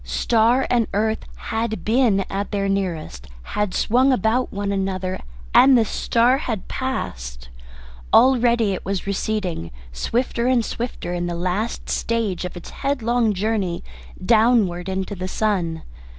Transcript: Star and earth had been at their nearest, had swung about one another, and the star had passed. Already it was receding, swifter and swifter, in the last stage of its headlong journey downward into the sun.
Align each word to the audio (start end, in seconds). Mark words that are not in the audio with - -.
Star 0.03 0.65
and 0.71 0.87
earth 0.95 1.25
had 1.35 1.85
been 1.85 2.21
at 2.21 2.49
their 2.49 2.67
nearest, 2.67 3.27
had 3.53 3.71
swung 3.75 4.11
about 4.11 4.51
one 4.51 4.71
another, 4.71 5.21
and 5.53 5.77
the 5.77 5.85
star 5.85 6.39
had 6.39 6.67
passed. 6.67 7.49
Already 8.11 8.73
it 8.73 8.83
was 8.83 9.05
receding, 9.05 9.69
swifter 9.91 10.47
and 10.47 10.65
swifter, 10.65 11.13
in 11.13 11.27
the 11.27 11.35
last 11.35 11.87
stage 11.87 12.45
of 12.45 12.57
its 12.57 12.71
headlong 12.71 13.31
journey 13.33 13.83
downward 14.25 14.89
into 14.89 15.13
the 15.13 15.27
sun. 15.27 15.83